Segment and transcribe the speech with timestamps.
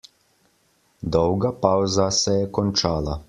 [1.17, 3.19] Dolga pavza se je končala.